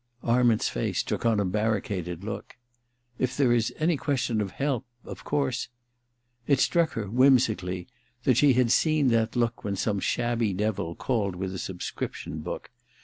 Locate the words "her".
6.93-7.05